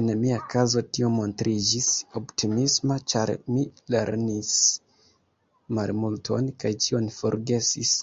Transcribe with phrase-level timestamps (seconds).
[0.00, 1.88] En mia kazo tio montriĝis
[2.20, 4.54] optimisma, ĉar mi lerrnis
[5.80, 7.94] malmulton kaj ĉion forgesis.